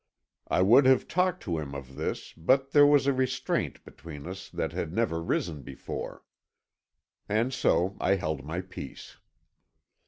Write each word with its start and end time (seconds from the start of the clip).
I 0.47 0.63
would 0.63 0.87
have 0.87 1.07
talked 1.07 1.43
to 1.43 1.59
him 1.59 1.75
of 1.75 1.93
this 1.95 2.33
but 2.33 2.71
there 2.71 2.87
was 2.87 3.05
a 3.05 3.13
restraint 3.13 3.83
between 3.83 4.25
us 4.25 4.49
that 4.49 4.71
had 4.71 4.91
never 4.91 5.17
arisen 5.17 5.61
before. 5.61 6.23
And 7.29 7.53
so 7.53 7.97
I 8.01 8.15
held 8.15 8.43
my 8.43 8.61
peace. 8.61 9.19